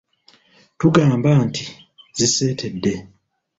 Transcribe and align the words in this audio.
Tugamba 0.79 1.29
nti 1.47 1.63
ziseetedde. 2.17 2.93